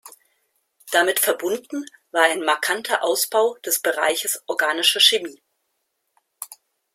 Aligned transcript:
Damit 0.91 1.19
verbunden 1.19 1.85
war 2.09 2.23
ein 2.23 2.41
markanter 2.43 3.03
Ausbau 3.03 3.57
des 3.63 3.79
Bereiches 3.81 4.41
organische 4.47 4.99
Chemie. 4.99 5.39